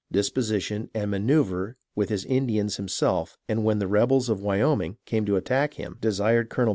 Dis 0.11 0.31
position, 0.31 0.89
and 0.95 1.11
Maneouvre 1.11 1.75
with 1.93 2.09
his 2.09 2.25
Indns 2.25 2.77
himself 2.77 3.37
and 3.47 3.63
when 3.63 3.77
the 3.77 3.85
Rebels 3.87 4.29
of 4.29 4.39
Wayoming 4.41 4.97
came 5.05 5.27
to 5.27 5.35
attack 5.35 5.75
him 5.75 5.97
desired 6.01 6.49
Col. 6.49 6.69